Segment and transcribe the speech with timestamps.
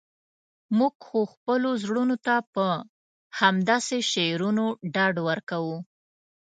[0.77, 2.65] موږ خو خپلو زړونو ته په
[3.39, 5.77] همداسې شعرونو ډاډ ورکوو.